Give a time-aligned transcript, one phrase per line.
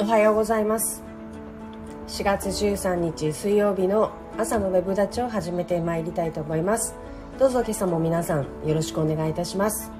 [0.00, 1.02] おはようございます。
[2.06, 6.94] 4月13日水曜日の朝のウェブ立ちを始めてまいりたいと思います。
[7.36, 9.90] どうぞ今朝も皆さんよろしくお願いいたします。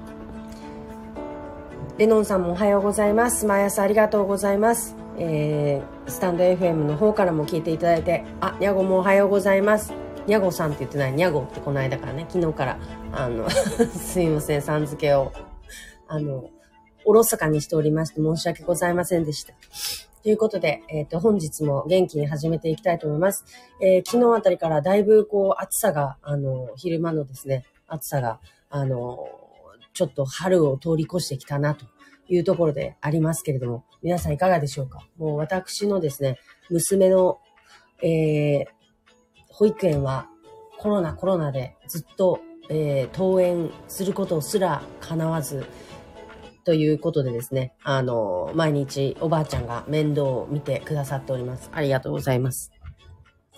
[1.97, 3.45] レノンさんもおはようございます。
[3.45, 4.95] 毎朝ありがとうございます。
[5.17, 9.91] えー、スタンド FM の方からも聞いていただいてあにゃごもおはようございます。
[10.27, 11.11] にゃごさんって言ってない。
[11.11, 12.79] にゃごってこの間からね昨日から。
[13.11, 13.49] あの
[13.91, 15.33] すいませんさん付けを。
[16.07, 16.45] あの
[17.05, 19.53] おろそかにしておりまして申し訳ございませんでした。
[20.21, 23.45] ということで、えっ、ー、と、本日も元気に始めていきたいと思います。
[23.81, 28.39] えー、昨日あたりからだいぶこう暑さが、あの、昼間のですね、暑さが、
[28.69, 29.29] あの、
[29.93, 31.85] ちょっと春を通り越してきたなと
[32.27, 35.07] いうところでありますけれども、皆さんいかがでしょうか？
[35.17, 36.37] もう私のですね、
[36.69, 37.39] 娘の、
[38.03, 38.65] えー、
[39.47, 40.27] 保育園は
[40.77, 42.39] コロナコロナでずっと、
[42.69, 45.65] えー、登園することすら叶わず、
[46.65, 51.69] ということでですね、あの、毎日おばあちゃんが面倒を見てくださっております。
[51.73, 52.71] ありがとうございます。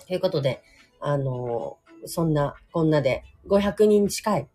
[0.06, 0.62] ということで、
[1.00, 4.48] あの、そんな、こんなで500人近い、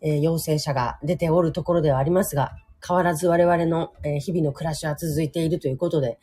[0.00, 2.52] えー、陽性者が出ておるところではありますが、
[2.86, 6.18] 変わらず我々の、えー、日々の暮らしは続いているということで、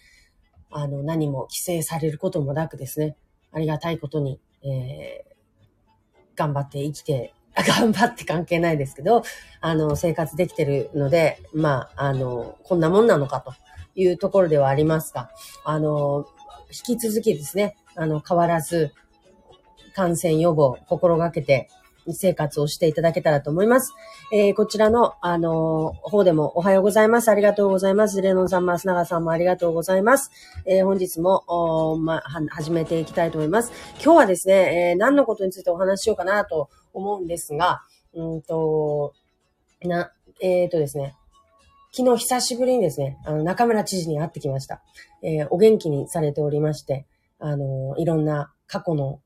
[0.71, 3.15] あの、何も規制されることもなくですね、
[3.51, 9.23] ありがたいことに、えー、頑張って生きて 頑張って関係ないですけど、
[9.61, 13.53] あの、生活できてるので、まあ、あの、こんなもんなのかと
[13.95, 15.29] いうところではありますが、
[15.63, 16.25] あの、
[16.69, 18.93] 引き続きですね、あの、変わらず、
[19.93, 21.69] 感染予防、心がけて、
[22.13, 23.93] 生活をしていただけたらと思います。
[24.31, 27.29] えー、こちらの、あのー、方でもおはようございます。
[27.29, 28.21] ありがとうございます。
[28.21, 30.29] レノンさん、増永さんもありがとうございます。
[30.65, 33.71] えー、本日も、おま、は、始めていきたいと思います。
[34.03, 39.13] 今日はですね、えー、何のことについてお話ししようかなと思うんですが、うんと、
[39.83, 41.15] な、えっ、ー、とですね、
[41.97, 44.81] 昨日久しぶりにですね、あの、中村知事に会ってきました。
[45.21, 47.05] えー、お元気にされておりまして、
[47.39, 49.21] あの、いろんな過去の、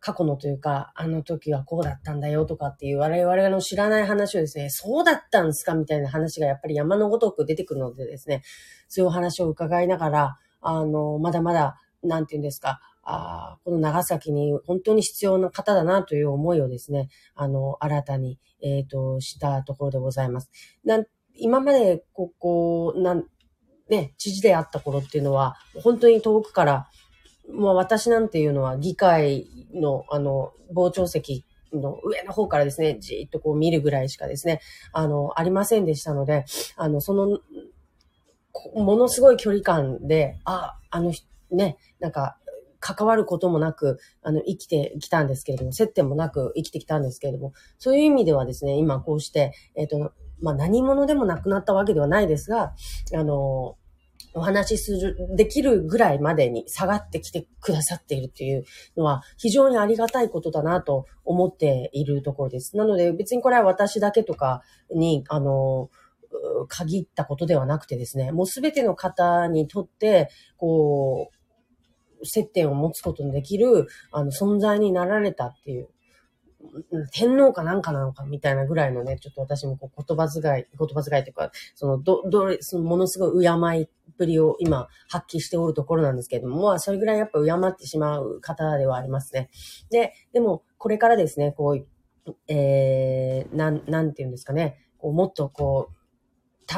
[0.00, 8.42] 過去のというか、あの時はこうだったんだよとかっていう我々の知らない話をですね、そうだったんですかみたいな話がやっぱり山のごとく出てくるのでですね、
[8.88, 20.50] そういうお話を伺いながら、あの、まだまだ、なんて言うんですか、あこの長崎に本当に必要な方だなという思いをですね、あの、新たに、えっ、ー、と、したところでございます。
[20.84, 21.02] な
[21.34, 23.24] 今まで、ここ、なん、
[23.88, 26.88] ね、知事であった頃っていうのは、本当に遠くから、
[27.50, 34.60] まあ私なんていうのは議会のあの傍聴席の上の方からですね、じーっとこう見るぐらいしかですね、
[34.92, 36.44] あの、ありませんでしたので、
[36.76, 37.40] あの、その、
[38.74, 41.12] ものすごい距離感で、あ、あの、
[41.50, 42.38] ね、なんか、
[42.82, 52.74] 関わることもなく、あの、生きてきたんですけれども、接点もなく生きてきたんですけれども、そういう意味ではですね、今こうして、えっ、ー、と、まあ、何者でもなくなったわけではないですが、
[53.14, 53.76] あの、
[54.34, 58.64] お話しする、できるぐらいまでに下がってきてくださっているっていう
[58.96, 62.76] のは非常にありがたいことだなと思っているところです。
[62.76, 64.62] なので別にこれは私だけとか
[64.94, 65.90] に、あの、
[66.68, 71.41] 限ったことではなくてですね、もうすべての方にとって、こう、
[72.24, 75.88] 接点を持つことのできる、あの、存在になられたっていう
[77.12, 89.50] 天皇かなんかなのかみたいなぐらいのね、ちょっと私もこう言葉遣い、言葉遣いというか、その、ど、どれ、そのものすごい敬いっぷりを今発揮しておるところなんですけれども、まあそれぐらいやっぱ敬ってしまう方ではありますね。
[89.90, 91.78] で、でもこれからですね、こ
[92.26, 95.96] う、えー、なん、なんて言うんですかね、こうもっとこう、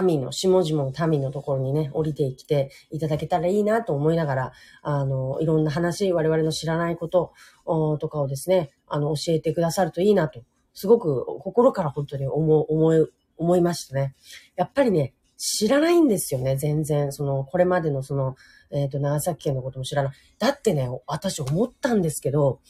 [0.03, 4.53] 民の、下々の民のところにね、降りてきていただけたらいいなと思いながら、
[4.83, 7.33] あの、いろんな話、我々の知らないこと
[8.01, 10.43] とかをですね、あの、教えてくださるといいなと、
[10.73, 13.07] すごく心から本当に思、思い、
[13.37, 14.15] 思いましたね。
[14.57, 17.13] やっぱりね、知らないんですよね、全然。
[17.13, 18.37] その、これまでのその、
[18.71, 20.13] えっ、ー、と、長崎県のことも知らない。
[20.39, 22.61] だってね、私思ったんですけど、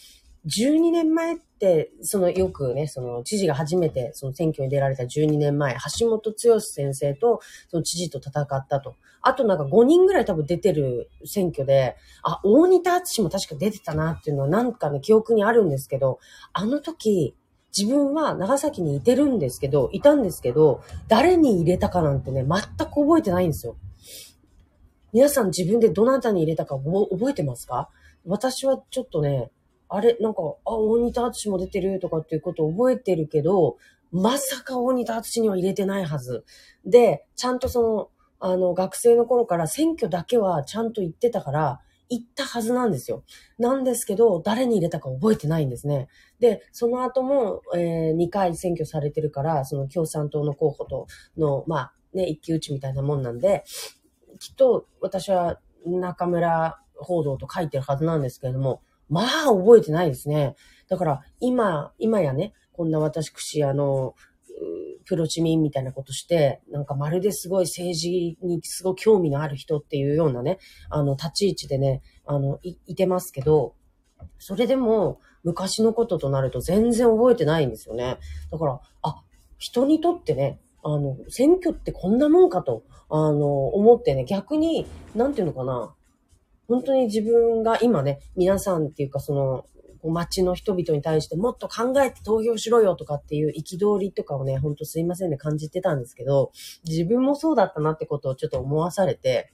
[0.46, 8.94] 12年前って、そのよくね、その知事が初めてその選挙に出られた12年前、橋本剛先生とその知事と戦ったと。
[9.22, 16.18] あとなんか5人ぐらい多分出てる選挙で、あ、大仁田敦も確か出てたなっていうのはなんかね、記憶にあるんですけど、
[16.52, 17.34] あの時、
[17.76, 23.76] 自分は長崎にいてるんですけど、いたんですけど、誰に入れたかなんてね、全く覚えてないんですよ。
[25.14, 27.88] 皆さん自分でどなたに入れたか覚えてますか？
[28.26, 29.50] 私はちょっとね、
[29.88, 33.76] あれ、なんか、あ、大仁田淳も出てるとかっていうことを覚えてるけど、
[34.12, 36.44] まさか大仁田淳には入れてないはず。
[36.84, 38.10] で、ちゃんとその、
[38.40, 43.24] あの、学生の頃から選挙だけはちゃんと言ってたから、行ったはずなんですよ。
[43.58, 46.08] なんですけど、誰に入れたか覚えてないんですね。
[46.38, 51.06] で、その後も、えー、2回選挙されてるから、その共産党の候補と
[51.38, 53.64] の、まあ、ね、一騎打ちみたいなもんなんで、
[54.38, 60.56] きっと私は中村報道と書いてるはずなんですけれども、まあ覚えてないですね。
[60.88, 64.14] だから今、今やね、こんな私くし、あの、
[65.04, 70.58] プロチミンみたいなことして、なんかまるですごい政治にすごい興味のある人っていうようなね、
[70.90, 73.74] あの、立ち位置でね、あの、い、いてますけど、
[74.38, 78.18] それでも昔のこととなると全然覚えてないんですよね。
[78.50, 79.22] だから、あ、
[79.58, 85.94] 人にとってね、あの、選挙ってこんなもんかと、あの、思ってね、逆に、なんていうのかな、
[86.68, 89.64] 本当に自分が今ね、皆さんっていうかその、
[90.06, 96.52] 街の人々に対してもっと考えて投票しろよとかっていう憤りとかをね、ほんとすいませんね感じてたんですけど、
[96.86, 99.53] 自分もそうだったなってことをちょっと思わされて、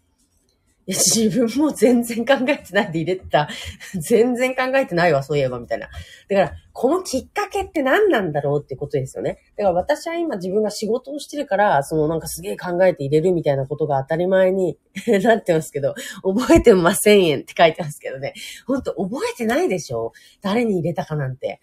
[0.86, 3.48] いや、自分も全然考えてないで入れてた。
[4.00, 5.88] 全然考えてないわ、そういえば、みたいな。
[6.28, 9.38] だから、このきっかけって何なんだろうってことですよね。
[9.56, 14.78] だから私は今自分が仕事をしてるから、そのなんかすげえ考えて入れるみたいなことが当たり前に
[15.22, 18.34] なってますけど、覚えてません円って書いてますけどね。
[18.66, 20.12] ほんと覚えてないでしょ？
[20.40, 21.60] 誰に入れたかなんて。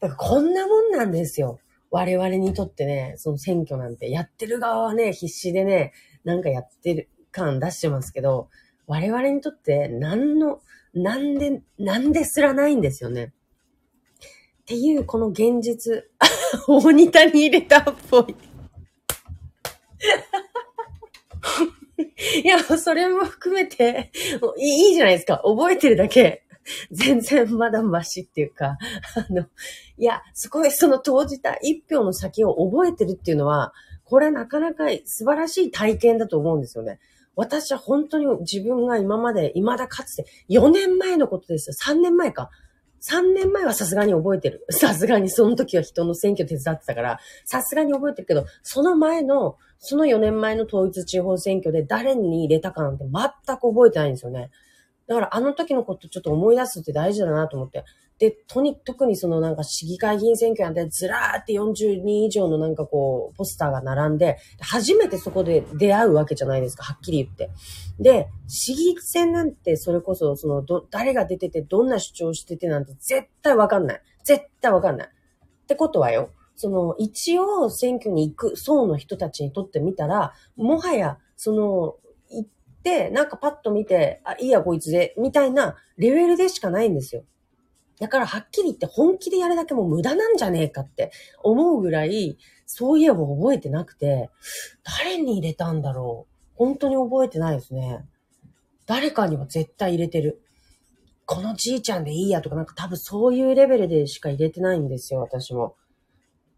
[0.00, 1.58] だからこんなもんなんですよ。
[1.90, 5.92] 我々にとってね、その選挙なんて、やってる側はね、必死でね、
[6.24, 8.48] なんかやってる、感出してますけど、
[8.86, 10.60] 我々にとって何の、
[10.94, 13.32] なんで、なんですらないんですよね。
[14.62, 16.04] っていう、この現実。
[16.68, 18.36] 大仁田に入れたっぽい。
[22.42, 24.10] いや、それも含めて
[24.56, 25.42] いい、いじゃないですか。
[25.44, 26.44] 覚えてるだけ。
[26.90, 28.78] 全然まだましっていうか、
[29.28, 29.46] あの、
[29.98, 37.00] いや、すごいその投じた一票の先を覚えてるっていうのは、これなかなか素晴らしい体験だと思うんですよね。
[37.36, 41.94] 私は本当に自分が今まで、未だかつて、4年前のことですよ。
[41.94, 42.50] 3年前か。
[43.02, 44.64] 3年前はさすがに覚えてる。
[44.70, 54.50] さすがにその時は人の選挙手伝ってたから、さすがに覚えてるけど、その前の、その4年前の統一地方選挙で誰に入れたかなんて全く覚えてないんですよね。
[55.06, 57.84] だからあの時のことちょっと思い出すって大事だなと思って。
[58.18, 67.50] で、とに、特にそのなんか市議会議員選挙なんてずらーって40人以上のなんかこう、ポスターが並んで、初めてそこで出会うわけじゃないですか、はっきり言って。
[67.98, 74.02] で、市議選なんてそれこそ、その、ど、誰が出ててどんな主張しててなんて絶対わかんない。
[74.22, 75.08] 絶対わかんない。
[75.08, 81.96] ってことはよ、その、一応選挙に行く層の人たちにとってみたら、もはや、その、
[82.30, 82.54] 行って、
[83.10, 87.24] なんかパッと見て、あ、いいやこいつで、みたいなレベルでしかないんですよ。
[87.98, 94.30] だからはっきり言って本気でやるだけも無駄なんじゃねえかって思うぐらい、そういえば覚えてなくて、
[95.00, 98.04] 誰に入れたんだろう本当に覚えてないですね。
[98.86, 100.40] 誰かには絶対入れてる。
[101.26, 105.76] このじいちゃんでいいやとかなんか多分そういうレベルでしか入れてないんですよ、私も。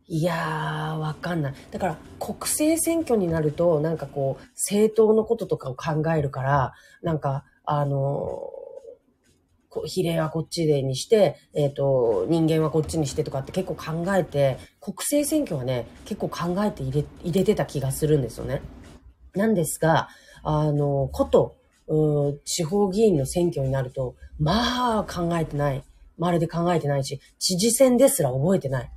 [0.08, 1.54] いやー、わかんない。
[1.70, 8.66] だから、国政選挙になると、なんかこう、政党のこととかを考えるから、なんか、あのー
[9.84, 18.62] 比例はこっちでにして、えっ、ー、と、人間はこっちにしてとかって結構考えて、国政選挙はね、結構考えて入れ、入れてた気がするんですよね。
[19.34, 20.08] なんですが、
[20.42, 21.56] あの、こと、
[22.44, 25.84] 地方議員の選挙になると、まあ考えてない。
[26.16, 28.90] まるで考えてないし、知事選ですら覚えてない。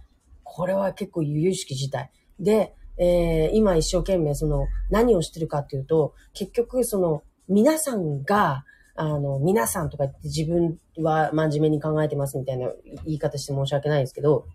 [0.51, 2.11] これは結構由々しき事態。
[2.39, 8.65] で、えー、今一生懸命その何をしてるかっていうと、結局その皆さんが
[9.01, 12.67] あの、皆さんとか言って自分は真面目に考えてますみたいな
[13.05, 14.45] 言い方して申し訳ないんですけど、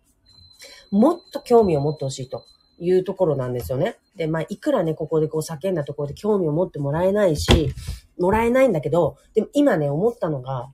[0.91, 2.45] もっと興味を持ってほしいと
[2.79, 3.97] いうところなんですよね。
[4.17, 7.73] で、まあ、いくらね、ここでこう叫んだところで興味を持ってもらえないし、
[8.19, 10.71] もらえないんだけど、でも今ね、思ったのが、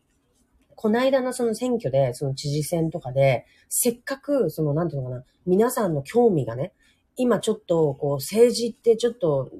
[0.80, 6.72] この間のその選挙で、その知事選とかで、せっかく、その、なんていうのかな、皆さんの興味がね、
[7.16, 9.50] 今ちょっと、こう、政治ってちょっと、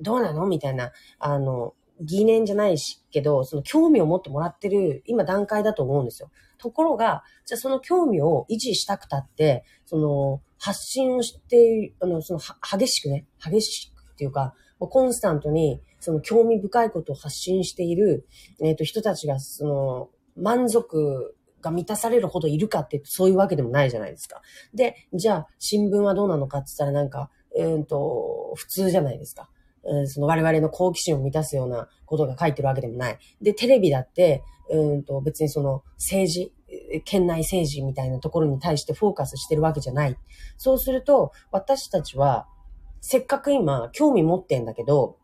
[0.00, 0.48] どうなの？
[0.48, 0.90] みたいな、
[1.20, 6.32] あの、疑念じゃないし、けど、その興味を持ってもらってる今段階だと思うんですよ。
[6.58, 18.26] ところが、じゃあその興味を維持したくたって、その発信をして、あの、そのは激しくね、激しくっていうか、コンスタントにその興味深いことを発信している、
[18.60, 24.42] えっ、ー、と、人たちが、その、満足が満たされるほどいるかってそういうわけでもないじゃないですか。
[24.74, 29.48] で、じゃあ、新聞はどうなのかって言ったらなんか、うんと、普通じゃないですか。
[29.86, 33.18] うんその我々の好奇心を満たすようなことが書いてるわけでもない。
[33.42, 36.52] で、テレビだって、うんと別にその政治、
[37.04, 40.16] 県内政治みたいなところに対してフォーカスしてるわけじゃない。
[40.56, 42.46] そうすると、私たちは、
[43.00, 45.18] せっかく今、興味持ってんだけど、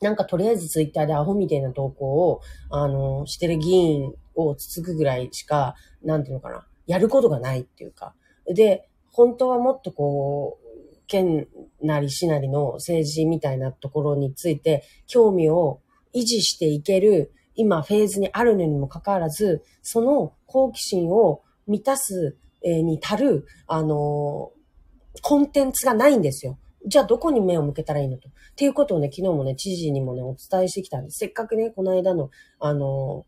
[0.00, 8.14] なんかとりあえずツイッターでアホみたいな投稿を、あの、してる議員をつつくぐらいしか、なんていうのかな、やることがないっていうか。
[8.46, 10.66] で、本当はもっとこう、
[11.06, 11.48] 県
[11.80, 15.80] なり市なりの政治みたいなところについて興味を
[16.14, 24.52] 維持していける今フェーズにあるのにもかかわらず、その好奇心を満たす、えに足る、あの、
[25.22, 26.58] コンテンツがないんですよ。
[26.86, 28.28] じゃあどこに目を向けたらいいのと。
[28.28, 31.18] っていうことをね、昨日もね、知事にもね、お伝えしてきたんです。
[31.18, 33.24] せっかくね、この間の、あの、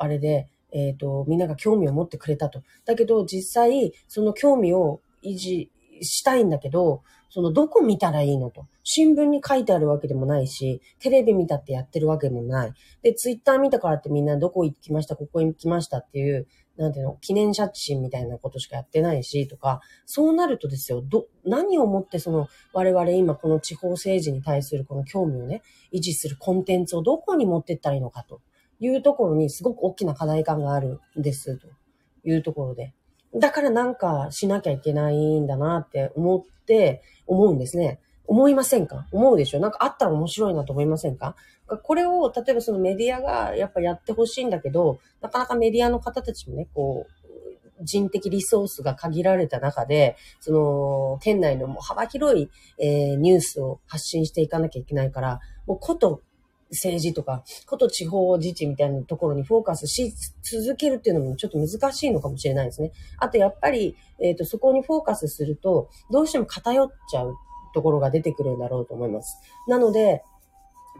[0.00, 2.62] あれで、えっ、ー、と、みんなが興味を持ってくれたと。
[2.86, 8.66] だけど、実際、その興味を維持したいんだけど、そのどこ見たらいいのと。
[8.82, 12.72] 新聞に書いてあるわけでもないし、テレビ見たってやってるわけでもない。
[13.02, 28.40] で、ツイッター見たからってみんなどこ行きました、ここ行きましたっていう、なんていうの、記念写真みたいなことしかやってないし、とか、そうなるとですよ、ど、何をもってその、我々今この地方政治に対するこの興味をね、維持するコンテンツをどこに持ってったらいいのかと
[28.80, 31.68] いうところにすごく大きな課題感があるんです、と
[32.24, 32.94] いうところで。
[33.34, 38.00] だからなんかしなきゃいけないんだなって思って、思うんですね。
[38.26, 39.06] 思いませんか？
[39.12, 39.60] 思うでしょ？
[39.60, 41.36] なんかあったら面白いなと思いませんか？
[41.82, 56.22] これを、例えばそのメディアがやっぱやってほしいんだけど、なかなかメディアの方たちもね、こう、人的リソースが限られた中で、その、県内のもう幅広い、えー、ニュースを発信していかなきゃいけないから、もうこと
[56.70, 62.92] 政治とか、こと地方自治みたいなところにフォーカスし続けるっていうのもちょっと難しいのかもしれないですね。
[63.18, 67.34] あとやっぱり、えっ、ー、と、そこにフォーカスすると、どうしても偏っちゃう
[67.74, 69.36] ところが出てくるんだろうと思います。
[69.66, 70.22] なので、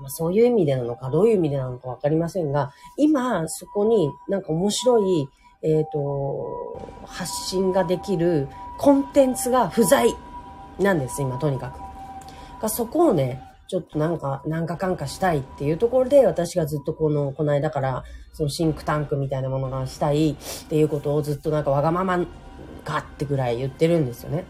[0.00, 5.28] まあ、そういう意味でなのか、どういう意味でなのかわかりませんが、今、そこになんか面白い、
[5.62, 8.48] えっ、ー、と、発信ができる
[8.78, 10.14] コンテンツが不在
[10.78, 11.76] なんです、今、とにか
[12.60, 12.68] く。
[12.68, 20.36] そこをね、ちょっとなんか、なんかかんかしたいっていうところで、私がずっとこの、この間から、そのシンクタンクみたいなものがしたいっ
[20.68, 22.26] ていうことをずっとなんかわがまま
[22.82, 24.44] かってぐらい言ってるんですよね。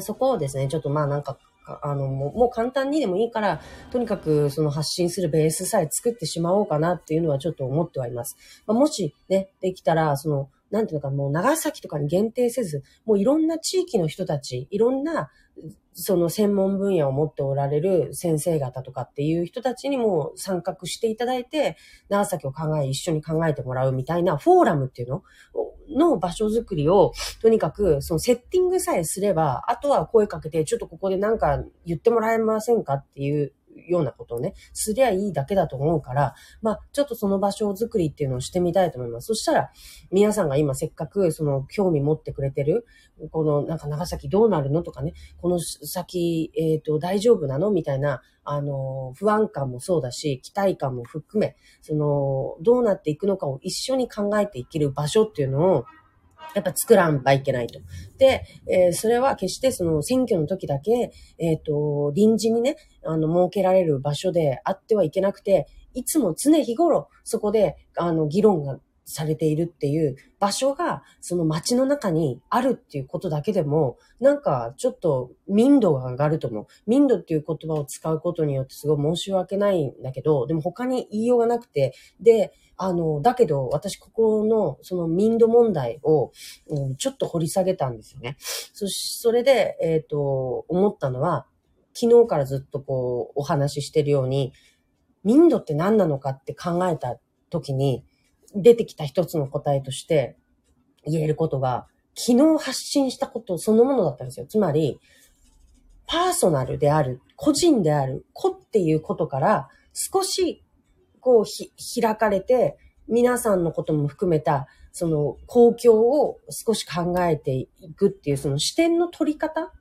[0.00, 1.38] そこをですね、ちょっとまあなんか、
[1.82, 3.60] あの、もう簡単にでもいいから、
[3.92, 8.36] とにかくその発信するベースさえ作ってしまおうかなっていうのはちょっと思ってはいます。
[8.66, 15.30] まあ、もしね、できたら、その、なんていうのか、もう長崎とかに限定せず、もういろんな地域の人たち、いろんな
[15.94, 21.76] その専門分野を持っておられる先生方とかっていう人たちにも参画していただいて、
[22.08, 25.22] 長崎を考え、一緒に考えてもらうみたいなフォーラムっていうの
[25.90, 33.52] の場所づくりを、とにかくそのセッティングさえすれば、あとは声かけて、ちょっとここでなんか言ってもらえませんかっていう
[33.88, 39.26] ようなことをね、すりゃいいだけだと思うから、まあ、ちょっとその場所づくりっていうのをしてみたいと思います。
[39.28, 39.70] そしたら、
[40.10, 42.86] 皆さんが今せっかくその興味持ってくれてる、
[43.30, 47.70] このなんか長崎どうなるのとかね、この先、えっ、ー、と、大丈夫なの？
[47.70, 55.84] みたいな、あの、不安感もそうだし、期待感も含め、その、どうなっていくのかを一緒に考えていける場所っていうのを、
[56.54, 57.80] やっぱ作らんばいけないと。
[58.18, 76.66] で、えー、それは決してその選挙の時だけ、えっ、ー、と、臨時にね、あの、設けられる場所であってはいけなくて、いつも常日頃、そこで、あの、議論がされているっていう場所が、その街の中にあるっていうことだけでも、なんかちょっと民度が上がると思う。
[76.86, 86.32] 民度っていう言葉を使うことによってすごい申し訳ないんだけど、でも他に言いようがなくて、で、あの、だけど、私、ここの、その民度問題を、
[86.68, 88.36] うん、ちょっと掘り下げたんですよね。
[88.72, 91.46] そし、それで、えっ、ー、と、思ったのは、
[91.94, 94.52] 昨日からずっとこう、お話ししてるように、
[95.22, 97.18] 民度って何なのかって考えた
[97.50, 98.04] 時に、
[98.54, 100.36] 出てきた一つの答えとして
[101.04, 104.46] 言えることが、昨日発信したことそのものだったんですよ。
[104.46, 105.00] つまり、
[106.06, 110.62] パーソナルである、個人である、個っていうことから、少し
[111.22, 112.76] こう、開かれて、
[113.08, 119.72] 皆さんのことも含めた、その公共を少し考えていくっていう、その視点の取り方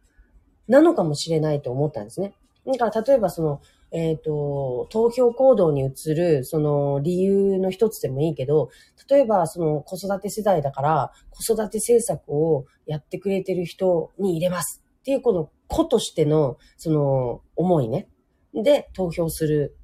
[0.68, 2.34] なのかもしれないと思ったんですね。
[2.66, 8.69] だから例えばその、えっ、ー、と、投票行動に移る、その理由の一つでもいいけど、
[9.10, 18.07] 例えばその子育て世代だから、子育て政策をやってくれてる人に入れますっていうこの子としての、その思いね。
[18.53, 19.75] で、投票する、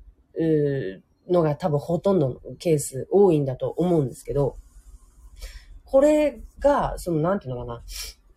[1.29, 4.57] のが多分ほとんどのケース多いんだと思うんですけど、
[5.83, 7.83] これが、その、なんていうのかな。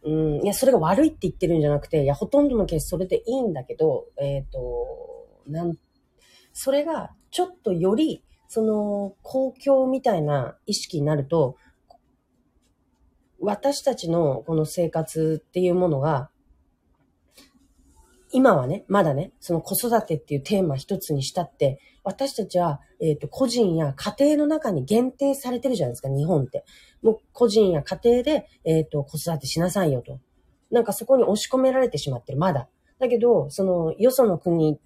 [0.03, 0.11] う
[0.41, 5.20] ん、いや、それが悪いって言ってるんじゃなくて、いや、ほとんどのケースそれでいいんだけど、えっ、ー、と、
[5.51, 5.77] なん、
[6.53, 11.57] それがちょっとより、その、公共みたいな意識になると、
[13.39, 16.31] 私たちのこの生活っていうものが、
[18.33, 26.65] 今はね、まだね、その子育てっていうテーマ一つにしたって、私たちは、えっ、ー、と、個人や家庭の中に限定されてるじゃないですか、日本って。
[27.03, 30.21] もう個人や家庭で、えっ、ー、と、子育てしなさいよと。
[30.71, 32.69] なんかそこに押し込められてしまってる、まだ。
[33.01, 34.79] だけど、その、よその国、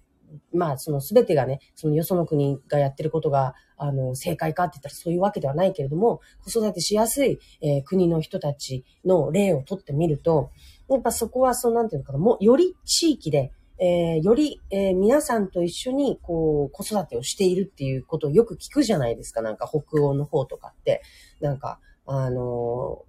[0.53, 10.51] まあ、その全てがね、そのよその国がやってることが、あの、正解かって言ったらそういうわけではないけれども、子育てしやすい、えー、国の人たちの例をとってみると、
[10.89, 19.41] やっぱそこは、そうなんていうのかな、もう、より地域で、えー、より、えー、皆さんと一緒に、こう、子育てをしているっていうことをよく聞くじゃないですか。
[19.41, 21.01] なんか北欧の方とかって。
[21.41, 23.03] なんか、あの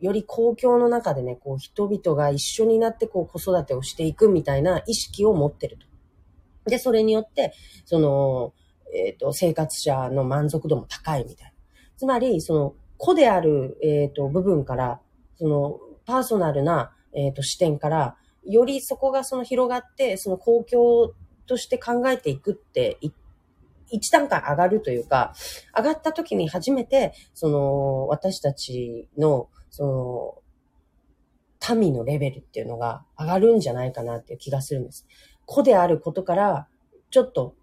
[0.00, 5.87] より公共の中でね、こう人々が一緒になってこう子育てをしていくみたいな意識を持ってると。
[6.68, 7.52] で、それによって、
[7.84, 8.52] その、
[8.94, 11.52] えっ、ー、と、生活者の満足度も高いみたいな。
[11.96, 15.00] つまり、その、子である、えっ、ー、と、部分から、
[15.36, 21.12] その、パーソナルな、えっ、ー、と、視点から、よりそこがその広がって、その公共
[21.46, 22.98] として考えていくって
[23.90, 25.34] 一段階上がるというか、
[25.76, 30.42] 上がった時に初めて、その、私たちの、そ
[31.66, 35.06] の、民のレベルっていうのが上がるんじゃないかなっていう気がするんです。
[35.48, 36.68] 子であることから、
[37.10, 37.56] ちょっと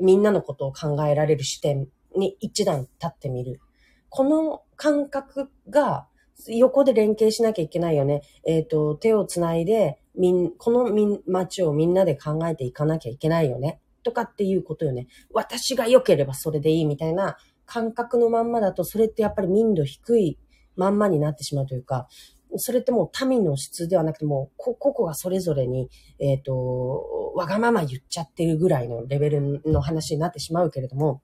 [0.00, 3.60] みんなのことを考えられる視点に一段立ってみる。
[4.08, 6.08] この感覚が
[6.46, 8.22] 横で連携しなきゃいけないよね。
[8.46, 13.78] えっ、ー、と、手をつないで、みん、このみん、街をみんなで考えていかなきゃいけないよね。
[14.02, 15.06] とかっていうことよね。
[15.30, 20.38] 私が良ければそれでいいみたいな感覚のまんまだと、それってやっぱり民度低い
[20.76, 22.08] まんまになってしまうというか、
[22.56, 31.22] それってもう民の質ではなくても、個々がそれぞれに、えっ、ー、と、わがまま言っちゃってるぐらいのレベルの話になってしまうけれども、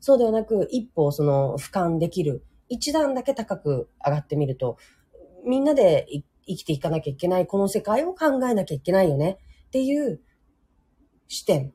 [0.00, 4.78] そうではなく、一歩その俯瞰できる、一段だけ高く上がってみると、
[5.46, 6.06] みんなで
[6.46, 10.20] 生きていかなきゃいけない、この世界を考えなきゃいけないよねっていう
[11.28, 11.72] 視点。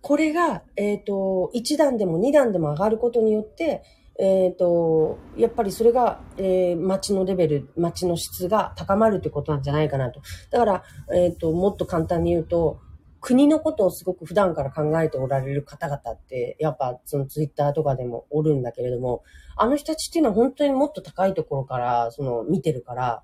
[0.00, 3.82] これが、えっ、ー、と、1段でも2段でも上がることによって、
[4.20, 10.20] えっ、ー、と、やっぱりそれが、えー、街のレベル、街の質が高まるってことなんじゃないかなと。
[10.50, 12.80] だから、えっ、ー、と、もっと簡単に言うと、
[13.22, 19.22] 国のことをすごく普段から考えておられる方々って、やっぱそのツイッターとかでもおるんだけれども、
[19.56, 23.22] あの人たちっていうのは本当にもっと高いところから、その見てるから、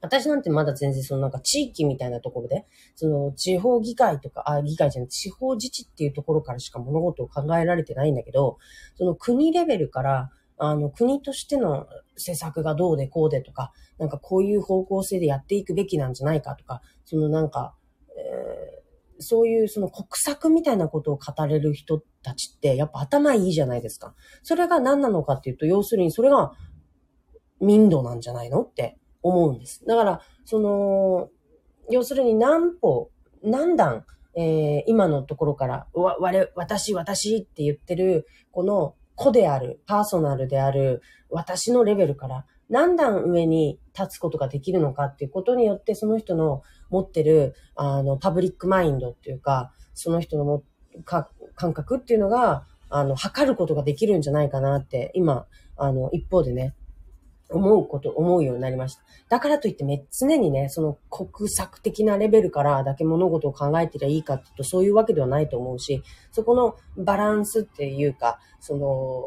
[0.00, 8.58] 私なんてまだ全然そのなんか地域みたいなところで、その地方議会とか、あ、議会じゃない、地方自治っていうところからしか物事を考えられてないんだけど、
[8.96, 10.30] その国レベルから、
[10.60, 17.74] あの国としての施策がどうでこうでとか、なんかこういう方向性でやっていくべきなんじゃないかとか、そのなんか、
[18.08, 24.14] えー、そういうその国策みたいなことを語れる人たちってやっぱ頭いいじゃないですか。
[24.42, 26.52] それが何なのかっていうと、要するにそれが
[27.60, 29.84] 民度なんじゃないのって思うんです。
[29.86, 31.28] だから、その、
[31.90, 33.10] 要するに何歩、
[33.42, 34.04] 何段、
[34.36, 50.62] えー、今のところから、わ、我、私、私って言ってる、この個である、パーソナルである、私のレベルから、何段上に立つことができるのかっていうことによって、その人の持ってる、あの、パブリックマインドっていうか、その人のも
[51.04, 56.74] か感覚っていうのが、あの、測ることができるんじゃないかなって、今、あの、一方でね、
[57.50, 59.02] 思うこと、思うようになりました。
[59.28, 69.24] だからといってめ、常にね、その国策的なレベルからだけ物事を考えてりゃいいかっていうと、そういうわけではないと思うし、そこのバランスっていうか、その、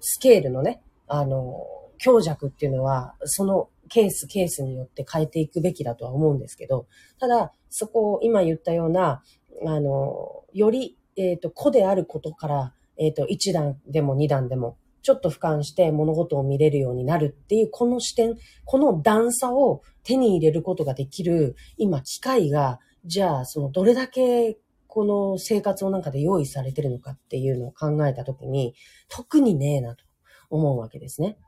[0.00, 1.66] スケールのね、あの、
[1.98, 6.86] 強弱っていうのは、そのケースケースによって変えていくべきだとは思うんですけど、
[7.18, 9.22] ただ、そこを今言ったような、
[9.66, 28.74] あの、より、えっ、ー、と、子であることから、えっ、ー、と、1段でも2段でも、ちょっと俯瞰して物事を見れるようになるっていう、この視点、この段差を手に入れることができる、今、機会が、じゃあ、その、どれだけ、この生活の中で用意されてるのかっていうのを考えたときに、
[29.08, 30.04] 特にねえなと
[30.50, 31.38] 思うわけですね。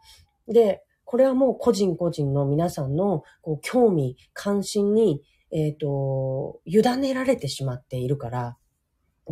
[0.48, 8.56] で、これはもう個人個人の皆さんのこう興味、関心に、えっ、ー、と、委ねられてしまっているから、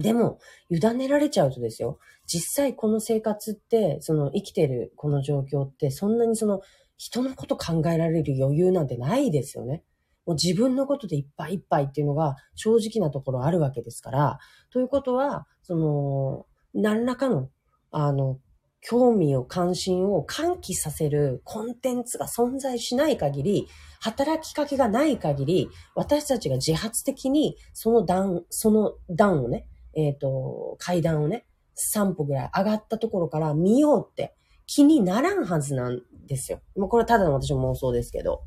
[0.01, 0.39] でも、
[0.71, 1.99] 委ねられちゃうとですよ。
[2.27, 6.61] 実際この生活って、その生きてるこの状況って、そんなにその
[6.97, 9.85] 人のこと考えられる余裕なんてないですよね。
[10.27, 14.39] もう自分のことでいっぱいいっぱいっていうのが正直なところあるわけですから、
[14.71, 17.49] ということは、その、何らかの、
[17.91, 18.39] あの、
[18.83, 23.69] 興味を関心を喚起させるコンテンツが存在しない限り、
[24.01, 31.47] 働きかけがない限り、私たちが自発的にその段、その段をね、えっ、ー、と、階段をね、
[31.95, 34.35] 3歩ぐらい上がったところから見ようって
[34.67, 36.61] 気にならんはずなんですよ。
[36.77, 38.43] もうこれはただの私の妄想ですけど。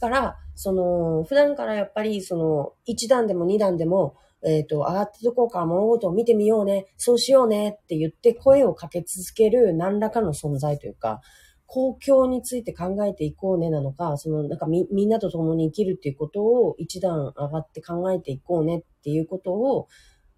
[0.00, 11.20] だから、その、普段からやっぱりその、1段でも2段でも、えっ、ー、と、上がったところから物事を見てみようね、そうしようねって言って声をかけ続ける何らかの存在というか、
[11.66, 19.88] 公共について考えていこうねなのか、そのなんかみ、みんなと共に生きるっていうことを一段上がって考えていこうねっていうことを、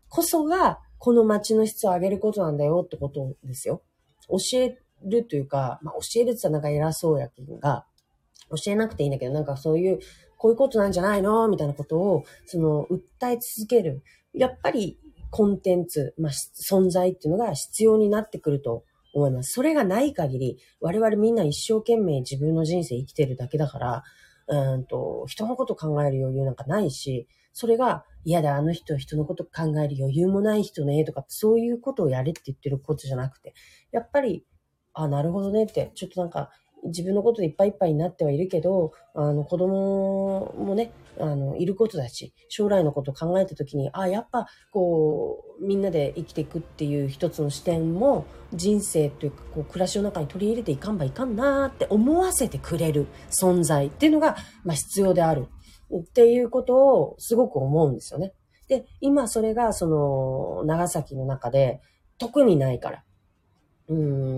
[0.08, 3.82] こそが、この街の質を上げることなんだよってことですよ。
[4.28, 7.86] 教えるというか、まあ、教えるって言ったらなんか偉そうやけんが、
[8.50, 9.98] 教えなくていいんだけど、なんかそういう、
[10.38, 14.02] こういうことなんじゃないのみたいなことを、その、訴え続ける。
[14.32, 14.98] やっぱり、
[15.30, 19.52] コンテンツ、まあ、存在っていうのが必要になってくると思います。
[19.52, 24.02] それがない限り、我々みんな一生懸命自分の人生生きてるだけだから、
[24.48, 27.26] うんと、人のこと考える余裕なんかないし、
[27.58, 33.54] それが嫌だ、あの人は、人のこと考える余裕もない人ね、とか、そういうことをやれって言ってることじゃなくて、
[33.92, 34.44] やっぱり、
[34.92, 36.50] あ、なるほどねって、ちょっとなんか、
[36.84, 55.46] 自分のことでいっぱいいっぱいになってはいるけど、あの、子供もね、あの、いることだし、将来のことを考えたときに、あ、やっぱ、こう、みんなで生きていくっていう一つの視点も、人生というか、こう、暮らしの中に取り入れていかんばいかんなーって思わせてくれる存在っていうのが、まあ、必要である。
[55.94, 58.32] っていうことをすごく思うんですよね。
[58.68, 61.80] で、今それが、その、長崎の中で、
[62.18, 63.04] 特にないから。
[63.88, 63.94] う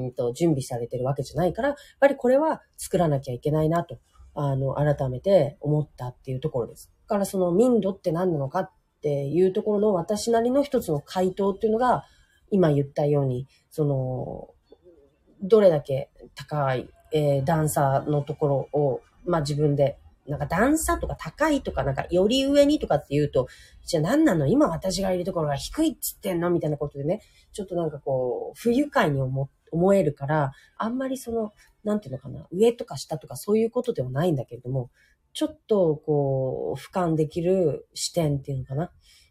[0.08, 3.98] んと、準備されてるわけじゃないから、やっぱりこれは作らなきゃいけないなと、
[4.34, 6.90] あの、改めて思ったっていうところです。
[7.08, 12.04] だからその民度って何なのかっていうところの私なりの一つの回答っていうのが、
[12.50, 14.48] 今言ったように、その、
[15.42, 23.48] どれだけ高い、えー、段差のところを、まあ自分でなんか段差とか高いとか、なんかより上にとかって言うと、
[23.84, 24.46] じゃあ何なの？
[24.46, 26.50] 今私がいるところが低いっつってんの？
[26.50, 31.52] みたいなことでね、ちょっとなんかこう、不愉快に思思えるから、あんまりその、
[31.84, 34.90] なんていうのかな、上とか下とかそういうことではないんだけれども、
[35.32, 38.90] ちょっとこう、俯瞰できる視点っていうのかな、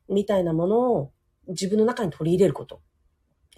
[0.10, 1.12] みたいなものを
[1.48, 2.82] 自分の中に取り入れること。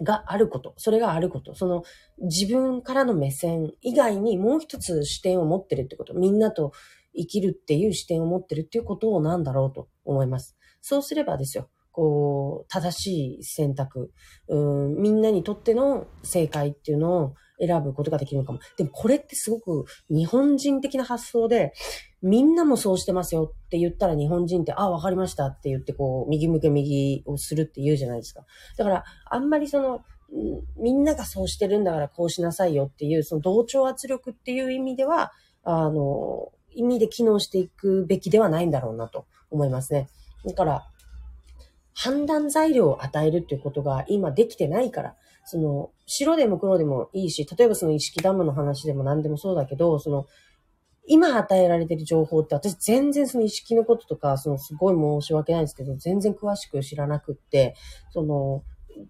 [0.02, 0.72] があること。
[0.78, 1.54] それがあること。
[1.54, 1.82] その
[2.22, 6.14] 自分からの目線以外にもう一つ視点を持ってるってこと。
[6.14, 6.72] みんなと
[7.14, 10.56] 生きるっていう視点を持ってるっていうことをなんだろうと思います。
[10.80, 14.12] そうすればですよ、こう、正しい選択、
[14.48, 18.60] うん、みんなにとっての正解っていうのを選ぶことができるのかも。
[18.76, 21.72] でもこれってすごく日本人的な発想で、
[22.22, 28.44] みんなもそうしてますよって言ったら日本人って、あ、わかりましたって言ってこう、右向け右をするって言うじゃないですか。
[28.78, 30.00] だから、あんまりその、
[30.76, 35.32] みんながそうしてるんだからこうしなさいよっていう、その同調圧力っていう意味では、
[35.64, 40.08] あの、意味で機能していくべきではないんだろうなと思いますね。
[40.44, 40.86] だから、
[41.94, 50.26] 判断材料を与えるっていうことが今できてないから、その、白でも黒でもいいし、例えばその意識ダムの話でも何でもそうだけど、その、
[51.06, 57.74] 今与えられてる情報って私全然その意識のこととか、そのすごい申し訳ないんですけど、全然詳しく知らなくって、
[58.12, 58.62] その、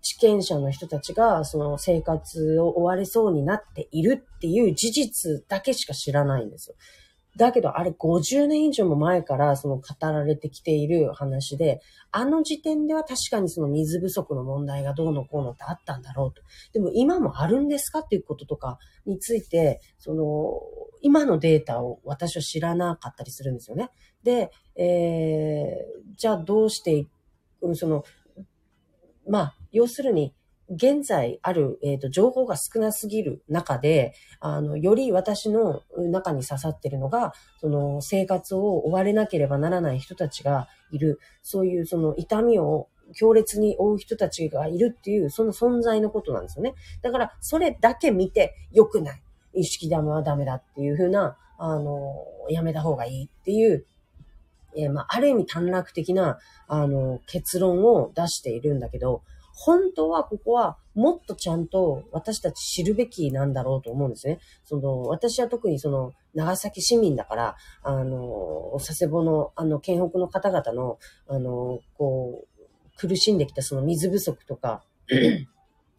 [0.02, 6.76] 地権者の人たちがその生活を追われそうになっているっていう事実だけしか知らないんですよ。
[7.36, 16.42] だけどあれ50年以上も前からその語られてきている話で、あの時点では確かにその水不足の問題がどうのこうのってあったんだろうと。
[16.72, 20.60] でも今もあるんですかっていうこととかについて、その、
[21.02, 23.90] 今のデータを私は知らなかったりするんですよね。
[24.22, 27.06] で、えー、じゃあどうして
[27.74, 28.04] その、
[29.28, 30.34] まあ、要するに、
[30.70, 46.74] 現在ある、えーと、情報が少なすぎる中で、あの、より私の中に刺さってるのが、その生活を追われなければならない人たちがいる、そういうその痛みを強烈に追う人たちがいるっていう、その存在のことなんですよね。
[47.02, 49.22] だから、それだけ見て良くない。
[49.52, 52.14] 意識玉はダメだっていうふうな、あの、
[52.48, 53.84] やめた方がいいっていう、
[54.76, 59.22] えー、まあ、ある意味短絡的な、あの、結論を出しているんだけど、
[59.62, 64.38] 本当はここはもっとちゃんと私たち知るべきなんだろうと思うんですね。
[64.64, 72.60] その、私は特にその、長崎市民だから、あの、佐世保の、あの、県北の方々の、あの、こう、
[72.96, 74.82] 苦しんできたその水不足とか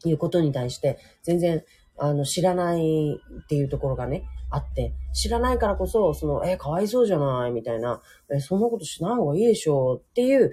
[0.06, 1.64] いうことに対して、全然、
[2.00, 8.02] あの、知らないっていうところがね、あって、知らないからこそ、その、えかわいそうじゃないみたいな、
[8.34, 10.52] えそんなことしない方がいいでしょうっていう、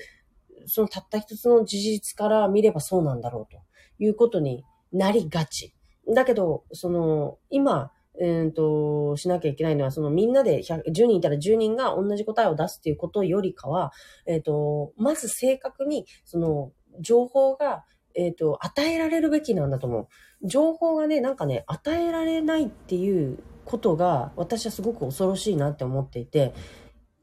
[0.66, 3.62] そのたった一つの事実から見ればそうなんだろうと
[3.98, 5.74] いうことになりがち。
[6.14, 13.92] だけど、その、今、えー、と、しなきゃいけないのは、そのみんなで10人いたら10人が同じ答えを出すっていうことよりかは、
[14.26, 20.08] えっ、ー、と、まず正確に、その、情報が、えっ、ー、と、与えられるべきなんだと思う。
[20.46, 26.54] 情報がね、なんかね、与えられないっていうことが、私はすごく恐ろしいなって思っていて、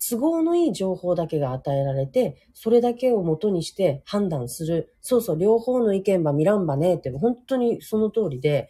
[0.10, 4.94] 都合のいい情報だけが与えられて、それだけを元にして判断する。
[5.02, 8.70] そうそう、両方の意見ば見らんばねえって、本当にその通りで、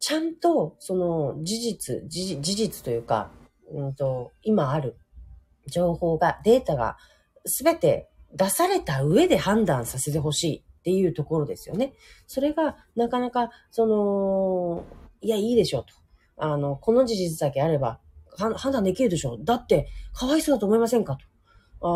[0.00, 3.30] ちゃんと、その事実、事実というか、
[3.70, 4.96] うんと、今ある
[5.68, 6.96] 情報が、データが
[7.44, 11.94] 全て出された上で判断させてほしいっていうところですよね。
[12.26, 14.84] それが、なかなか、その、
[15.20, 15.94] いや、いいでしょうと。
[16.36, 18.00] あの、この事実だけあれば、
[18.38, 19.38] 判断できるでしょ。
[19.38, 21.26] だって、かわいそうだと思いませんかと。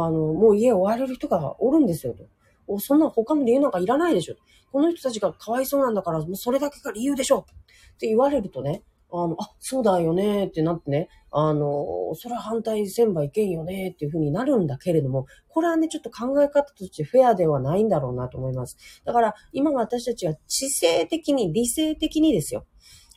[0.05, 2.81] あの、もう家を追われる人がおるんですよと。
[2.81, 4.35] そんな他の理由なんかいらないでしょ。
[4.73, 7.47] この人たちがかわいそうなんだから、もうそれだけが理由でしょ。
[7.95, 18.77] って言われるとね、あの、あ、そうだよねってなってね、あの、それは反対せんばいけんよねっていうふうになるんだけれども、これはね、ちょっと考え方としてフェアではないんだろうなと思います。
[19.05, 22.67] だから、今私たちは知性的に、理性的にですよ。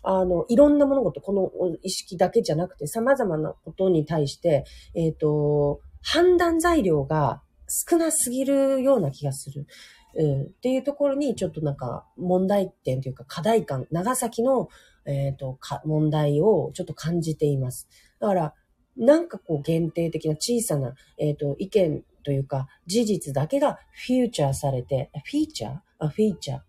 [0.04, 1.52] あの、いろんな物事、この
[1.84, 9.68] 意識だけじゃなくて、様々なことに対して、えっ、ー、と、判断材料が少なすぎるような気がする。
[10.16, 14.70] うん、っていうところにちょっとなんか問題点というか課題感、長崎の、
[15.06, 17.88] えっ、ー、とか問題をちょっと感じています。
[18.20, 18.54] だから、
[18.98, 25.80] なんかこう限定的な小さな、えっ、ー、と意見というか事実だけがフューチャーされて、フィーチャー？
[26.00, 26.60] あ、フィーチャー？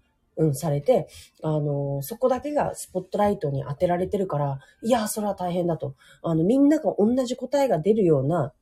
[0.41, 1.07] うん、されて、
[1.43, 5.95] あの、そこだけがスポットライトに当てられてるから、いや、それは大変だと。
[6.23, 8.55] あの、みんなが同じ答えが出るような、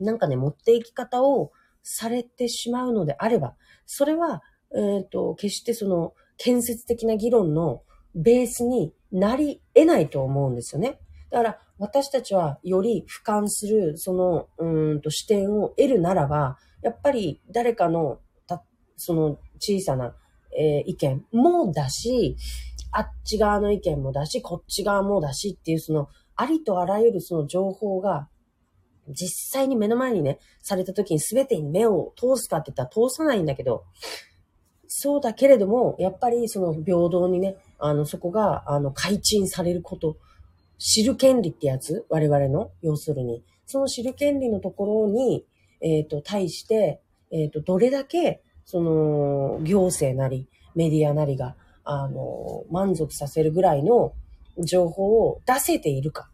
[0.00, 1.52] なんかね、持っていき方を
[1.82, 3.54] されてしまうのであれば、
[3.84, 4.42] それは、
[4.74, 7.82] えっ、ー、と、決してその、建設的な議論の
[8.14, 11.00] ベースになり得ないと思うんですよね。
[11.30, 18.64] だから、私たちはより俯瞰する、その、うんと視点を得るならば、やっぱり誰かの、た、
[18.96, 20.14] その小さな、
[20.58, 22.36] えー、意見もだし、
[22.92, 28.28] あっち側の意見もだし、こっち側もだしっていう、その、ありとあらゆるその情報が
[29.08, 33.84] 実際に目の前にね、された時に全てに目を通すかって言ったら通さないんだけど、
[34.86, 40.16] そうだけれども、やっぱりその平等にね、あの、そこが、あの、改陳されること、
[40.78, 43.44] 知る権利ってやつ我々の、要するに。
[43.66, 45.44] その知る権利のところに、
[45.80, 54.12] えっ、ー、と、対して、えっ、ー、と、どれだけ、その、行政なり、メディアなりが、あの、満足させるぐらいの
[54.64, 56.30] 情報を出せているか。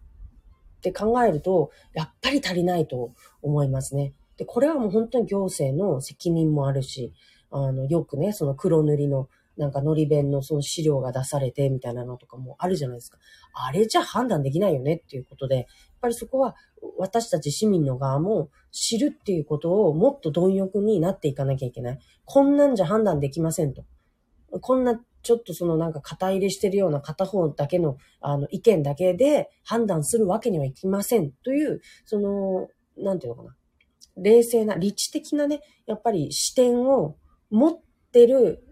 [0.76, 4.12] って考えると、やっぱり足りないと思いますね。
[4.36, 7.14] で、これはもう本当に行政の責任もあるし、
[7.50, 13.16] あの、よくね、その黒塗りの、なんか、のり弁のその資料が出されてみたいなのとかもあるじゃないですか。
[13.54, 15.66] あれじゃ判断できないよねっていうことで、
[16.06, 16.54] ぱりそこは
[16.98, 21.98] 私たち市民の側も知るっていうことをもっと貪欲になっていかなきゃいけない。
[22.24, 23.84] こんなんじゃ判断できませんと。
[24.60, 33.56] こんなちょっとそのなんか肩入れしてるような片方だけのあの意見だけで判断するわけにはいきませんという、その、なんていうのかな。
[34.16, 37.16] 冷静な、理知的なね、やっぱり視点を
[37.50, 37.78] 持っ
[38.12, 38.62] てる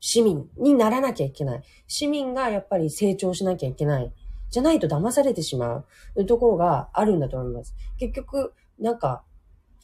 [0.00, 1.62] 市民にならなきゃいけない。
[1.86, 4.12] 市民がやっぱり成長しなきゃいけない。
[4.50, 5.84] じゃないと騙されてしま
[6.14, 7.74] うところがあるんだと思います。
[7.98, 9.24] 結局、なんか、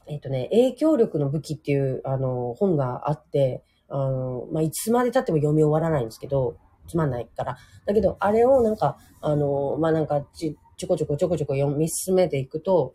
[0.06, 7.56] えっ、ー、とね、影響力の武器っていうあの本があって、あの、まあ、いつまで経っても読み終わらないんですけど、つまんないから。
[7.86, 12.94] だけど、あれをなんか、あの、まあ、なんかち、ちょこちょこちょこちょこ読み進めていくと、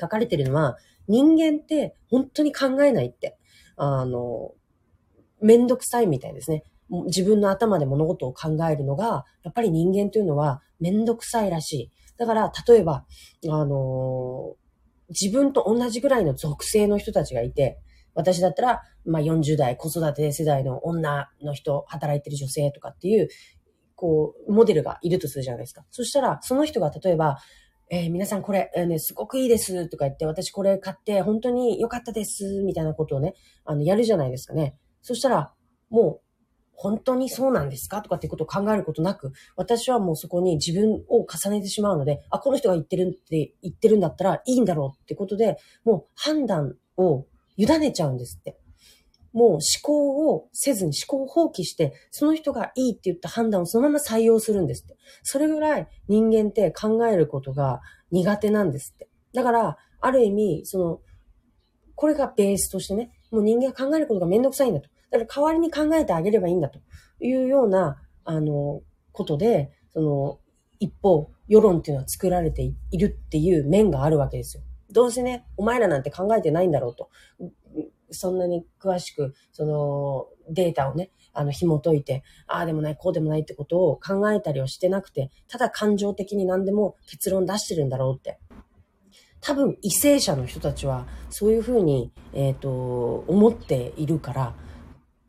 [0.00, 0.76] 書かれてるのは、
[1.08, 3.36] 人間って本当に考えないって。
[3.76, 4.52] あの、
[5.40, 6.64] めんどくさいみたいですね。
[7.06, 11.92] 自分の頭で物事を考えるのが、やっぱり人間というのはめんどくさいらしい。
[12.16, 13.04] だから、例えば、
[13.48, 14.54] あの
[15.10, 17.78] 自分と同じぐらいの属性の人たちがいて、
[18.14, 23.28] 私だったら、まあ40代、子育て世代の女の人、働いてる女性とかっていう、
[23.94, 25.84] こう、モデルがいるとするじゃないですか。
[25.90, 27.38] そしたら、その人が例えば、
[27.90, 34.76] えー、皆さんこれ、えー、ね、すごくいいですとか言って、私これ買って本当に良かったですみたいなことをね、あの、やるじゃないですかね。
[35.00, 35.52] そしたら、
[35.88, 36.27] もう、
[36.80, 38.02] 本当にそうなんですか？
[38.02, 48.56] とかっていうことを考えることなく、私はもうそこに自分を重ねてしまうので、あ、この人が言ってるって言ってるんだったらいいんだろうってことで、もう判断を委ねちゃうんですって。
[49.32, 54.96] もう思考をせずに思考を放棄して、その人がいいって言った判断をそのまま採用するんですって。
[55.22, 59.08] それぐらい人間って考えることが苦手なんですって。
[59.34, 61.00] だから、ある意味、その、
[61.94, 64.88] これがベースとしてね、もう人間が考えることがめんどくさいんだと。
[65.10, 66.80] だから代わりに考えてあげればいいんだと
[67.20, 70.38] いうような、あの、ことで、その、
[70.80, 74.62] 一方、世論っていうのは作られているっていう面があるわけですよ。
[74.90, 77.10] どうせね、お前らなんて考えてないんだろうと。
[78.10, 88.38] そんなに詳しく、そのデータをね、あの、紐解いて、ああでもない、こうでもないってことを考えたりはしてなくて、ただ感情的に何でも結論出してるんだろうって。
[89.40, 94.54] 多分、為政者の人たちは、そういうふうに、えっ、ー、と、思っているから、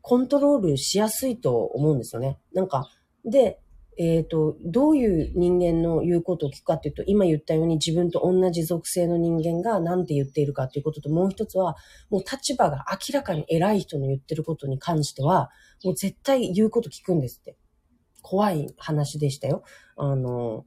[0.02, 2.38] コントロールしやすいと思うんですよね。
[2.52, 2.88] なんか、
[3.24, 3.60] で、
[3.98, 11.76] えっ、と、どういう人間の言うことを聞くかっていうと、今言ったように自分と同じ属性の人間が何て言っているかっていうことと、もう一つは、
[12.08, 15.50] もう立場が明らかに偉い人の言ってることに関しては、
[15.84, 17.58] もう絶対言うこと聞くんですって。
[18.22, 19.64] 怖い話でしたよ。
[19.96, 20.64] あの、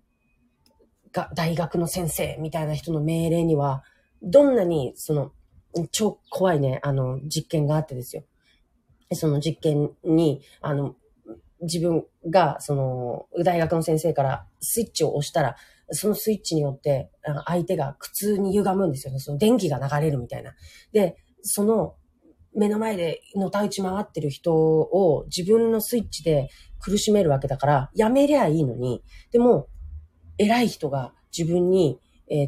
[1.11, 3.83] が、大学の先生みたいな人の命令には、
[4.21, 5.31] どんなに、その、
[5.91, 8.23] 超怖いね、あの、実験があってですよ。
[9.15, 10.95] その実験に、あの、
[11.61, 15.55] 自分が、その、大学の先生からスイッチを押したら、
[15.91, 17.09] そのスイッチによって、
[17.45, 19.19] 相手が苦痛に歪むんですよね。
[19.19, 20.53] その電気が流れるみたいな。
[20.91, 21.95] で、その、
[22.55, 26.49] 目の前でのたうち回ってる人を自分のスイッチで
[26.79, 29.67] 苦しめるわけだから、やめりゃいいのに、でも、
[30.37, 31.99] 偉い人が自分に、
[32.29, 32.47] え、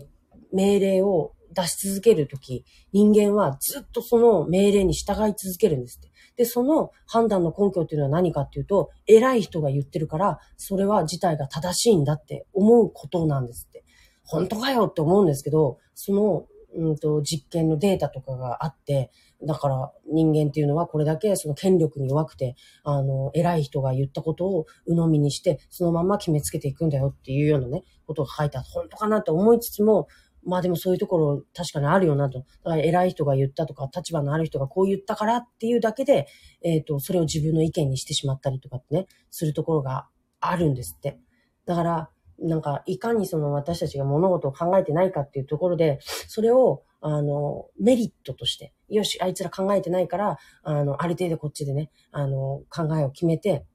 [0.54, 6.12] 命令を出し続けるとき、人間はずっとその命令に従い続けるんですって。
[6.38, 13.84] で、その判断の根拠っていうのは何かっていうと、偉い人が言ってるから、それは自体が正しいんだって思うことなんですって。
[14.24, 16.46] 本当かよって思うんですけど、その、
[16.78, 19.12] うんと、実験のデータとかがあって、
[19.46, 30.08] だから人間っていうのはこれだけその権力に弱くて、あの、偉い人が言ったことを鵜呑みにして、そのまま決めつけていくんだよっていうようなね、ことが書いてあって、本当かなって思いつつも、
[30.46, 32.40] まあでもそういうところ確かにあるよなと。
[32.40, 36.28] だから偉い人が言ったとか、立場のある人がこう言ったからっていうだけで、
[36.64, 40.08] えっ、ー、と、それを自分の意見にしてしまったりとかってね、するところが
[40.40, 41.18] あるんですって。
[41.66, 53.66] だから、なんか、いかにその私たちが物事を考えてないかっていうところで、それを、あの、メリットとして、よし、あいつら考えてないから、あの、ある程度こっちでね、あの、考えを決めて、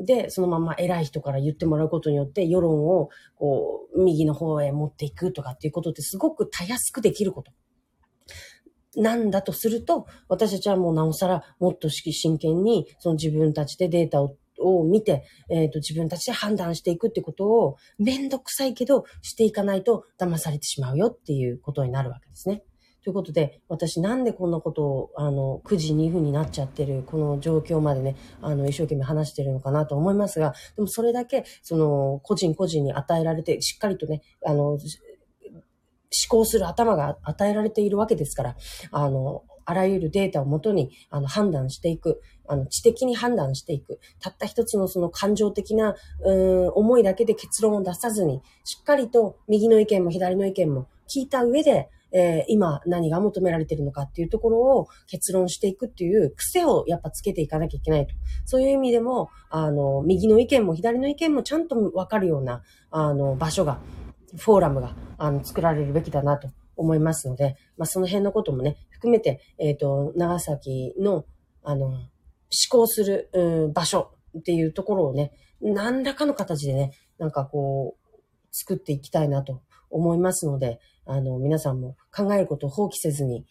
[0.00, 7.52] で、そのまま偉い人から言ってもらうことによって、世論を、こう、右の方へ持っていくとかっていうことってすごくたやすくできること。
[8.96, 22.62] なんだとすると、私たちはもうなおさらもっと真剣に、その自分たちでデータをを見て、えっ、ー、と、自分たちで判断していくってことを、めんどくさいけど、していかないと騙されてしまうよっていうことになるわけですね。
[23.04, 34.78] ということで、私なんでこんなことを、あの、9時2分になっちゃってる、この状況までね、あの、一生懸命話してるのかなと思いますが、でもそれだけ、その、個人個人に与えられて、しっかりとね、あの、思
[36.30, 38.56] 考する頭が与えられているわけですから、
[38.90, 44.00] あの、あらゆるデータをもとに、あの、判断していく、あの、知的に判断していく。
[44.18, 58.14] たった一つのその感情的な、うん、思いだけで結論を出さずに、しっかりと右の意見も左の意見も聞いた上で、えー、今何が求められてるのかっていうところを結論していくっていう癖をやっぱつけていかなきゃいけないと。
[58.44, 63.80] そういう意味でも、あの、右の意見も左の意見もちゃんとわかるような、あの、場所が、
[64.36, 71.24] フォーラムが、あの、作られるべきだなと思いますので、まあ、その辺のこともね、含めて、えっ、ー、と、長崎の、
[71.64, 72.02] あの、思
[72.70, 78.14] 考する、うん、場所っていうところをね、何らかの形でね、なんかこう、
[78.52, 83.44] 作っていきたいなと思いますので、あの、皆さんも考えることを放棄せずに、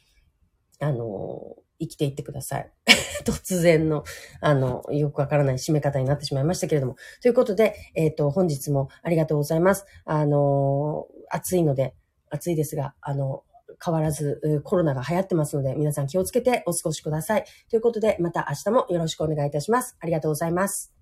[0.80, 2.72] あの、生きていってください。
[3.26, 4.04] 突然の、
[4.42, 6.96] あの、よくわからない締め方になってしまいましたけれども。
[7.22, 9.86] ということで、えっ、ー、と、本日もありがとうございます。
[10.06, 11.96] あの、暑いので、
[12.30, 13.44] 暑いですが、あの、
[13.84, 17.46] 変わらずコロナが流行ってますので、皆さん気をつけてお過ごしください。
[17.70, 19.98] ということで、また明日もよろしくお願いいたします。
[20.00, 20.94] ありがとうございます。